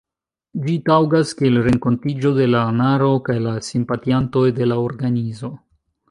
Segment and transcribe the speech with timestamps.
[0.61, 5.51] Ĝi taŭgas kiel renkontiĝo de la anaro kaj la simpatiantoj de la organizo.